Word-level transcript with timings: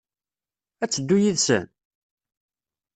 Ad 0.83 0.89
teddu 0.89 1.17
yid-sen? 1.23 1.65